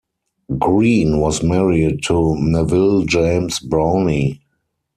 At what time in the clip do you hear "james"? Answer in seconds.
3.05-3.59